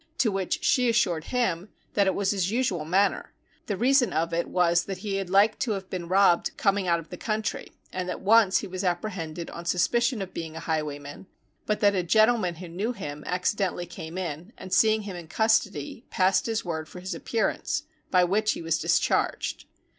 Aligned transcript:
To 0.17 0.31
which 0.31 0.63
she 0.63 0.89
assured 0.89 1.25
him 1.25 1.69
that 1.93 2.07
it 2.07 2.15
was 2.15 2.31
his 2.31 2.49
usual 2.49 2.85
manner; 2.85 3.33
the 3.67 3.77
reason 3.77 4.11
of 4.13 4.33
it 4.33 4.47
was 4.47 4.85
that 4.85 4.97
he 5.05 5.17
had 5.17 5.29
like 5.29 5.59
to 5.59 5.73
have 5.73 5.91
been 5.91 6.07
robbed 6.07 6.57
coming 6.57 6.87
out 6.87 6.97
of 6.97 7.09
the 7.11 7.17
country, 7.17 7.71
and 7.93 8.09
that 8.09 8.19
once 8.19 8.57
he 8.57 8.67
was 8.67 8.83
apprehended 8.83 9.51
on 9.51 9.63
suspicion 9.65 10.19
of 10.19 10.33
being 10.33 10.55
an 10.55 10.63
highwayman, 10.63 11.27
but 11.67 11.81
that 11.81 11.93
a 11.93 12.01
gentleman 12.01 12.55
who 12.55 12.67
knew 12.67 12.93
him, 12.93 13.23
accidentally 13.27 13.85
came 13.85 14.17
in, 14.17 14.53
and 14.57 14.73
seeing 14.73 15.03
him 15.03 15.15
in 15.15 15.27
custody, 15.27 16.03
passed 16.09 16.47
his 16.47 16.65
word 16.65 16.89
for 16.89 16.99
his 16.99 17.13
appearance, 17.13 17.83
by 18.09 18.23
which 18.23 18.53
he 18.53 18.61
was 18.63 18.79
discharged. 18.79 19.65